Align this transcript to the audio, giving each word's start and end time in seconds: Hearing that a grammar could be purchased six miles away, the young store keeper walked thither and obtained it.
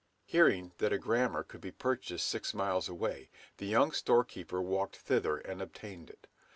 Hearing 0.25 0.71
that 0.79 0.91
a 0.91 0.97
grammar 0.97 1.43
could 1.43 1.61
be 1.61 1.69
purchased 1.69 2.25
six 2.25 2.55
miles 2.55 2.89
away, 2.89 3.29
the 3.57 3.67
young 3.67 3.91
store 3.91 4.23
keeper 4.25 4.59
walked 4.59 4.95
thither 4.95 5.37
and 5.37 5.61
obtained 5.61 6.09
it. 6.09 6.25